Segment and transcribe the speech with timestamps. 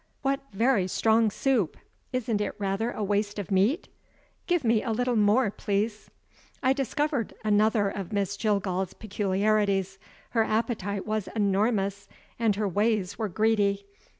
[0.23, 1.77] What very strong soup!
[2.11, 3.87] Isn't it rather a waste of meat?
[4.47, 6.09] Give me a little more, please."
[6.63, 9.99] I discovered another of Miss Jillgall's peculiarities.
[10.31, 12.07] Her appetite was enormous,
[12.39, 13.85] and her ways were greedy.